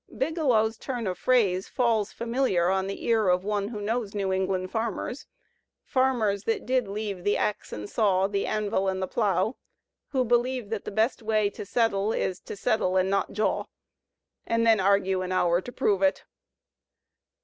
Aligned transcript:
Biglow's 0.17 0.79
turn 0.79 1.05
of 1.05 1.19
phrase 1.19 1.67
falls 1.67 2.11
f 2.11 2.27
amiUar 2.27 2.73
on 2.73 2.87
the 2.87 3.05
ear 3.05 3.29
of 3.29 3.43
one 3.43 3.67
who 3.67 3.79
knows 3.79 4.15
New 4.15 4.33
England 4.33 4.71
farmers— 4.71 5.27
farmers 5.85 6.45
that 6.45 6.65
did 6.65 6.87
leave 6.87 7.23
"the 7.23 7.37
ax 7.37 7.71
an' 7.71 7.85
saw," 7.85 8.25
"the 8.25 8.47
anvil 8.47 8.89
an' 8.89 8.99
the 8.99 9.07
plow," 9.07 9.57
who 10.07 10.25
believe 10.25 10.71
that 10.71 10.85
the 10.85 10.91
best 10.91 11.21
way 11.21 11.51
to 11.51 11.67
settle 11.67 12.11
"is 12.11 12.39
to 12.39 12.55
settle 12.55 12.97
an' 12.97 13.11
not 13.11 13.31
jaw"— 13.31 13.65
and 14.47 14.65
then 14.65 14.79
argue 14.79 15.21
an 15.21 15.31
hour 15.31 15.61
to 15.61 15.71
prove 15.71 16.01
it. 16.01 16.23